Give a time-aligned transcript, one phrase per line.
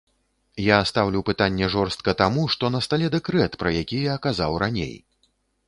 [0.67, 4.93] Я стаўлю пытанне жорстка таму, што на стале дэкрэт, пра які я казаў раней.